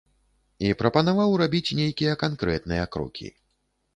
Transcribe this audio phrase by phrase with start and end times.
[0.67, 3.27] І прапанаваў рабіць нейкія канкрэтныя крокі.